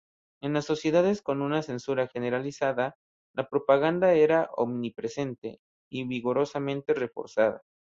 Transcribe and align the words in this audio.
En 0.41 0.53
las 0.53 0.65
sociedades 0.65 1.21
con 1.21 1.43
una 1.43 1.61
censura 1.61 2.07
generalizada, 2.07 2.95
la 3.35 3.47
propaganda 3.47 4.11
era 4.15 4.49
omnipresente 4.57 5.59
y 5.91 6.07
vigorosamente 6.07 6.95
reforzada. 6.95 7.61